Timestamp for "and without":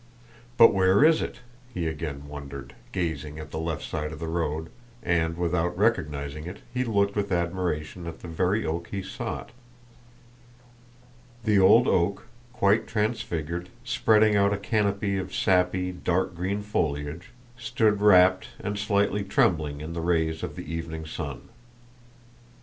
5.03-5.77